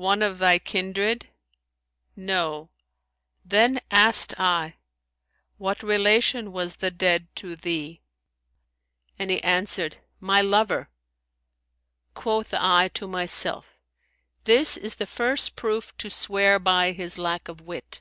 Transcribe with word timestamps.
"One 0.00 0.22
of 0.22 0.38
thy 0.38 0.58
kindred?' 0.58 1.28
No!' 2.16 2.70
Then 3.44 3.82
asked 3.90 4.32
I, 4.40 4.76
What 5.58 5.82
relation 5.82 6.50
was 6.50 6.76
the 6.76 6.90
dead 6.90 7.26
to 7.34 7.56
thee?'; 7.56 8.00
and 9.18 9.30
he 9.30 9.42
answered, 9.42 9.98
My 10.18 10.40
lover.' 10.40 10.88
Quoth 12.14 12.54
I 12.54 12.88
to 12.94 13.06
myself, 13.06 13.76
This 14.44 14.78
is 14.78 14.94
the 14.94 15.04
first 15.06 15.56
proof 15.56 15.94
to 15.98 16.08
swear 16.08 16.58
by 16.58 16.92
his 16.92 17.18
lack 17.18 17.46
of 17.46 17.60
wit.' 17.60 18.00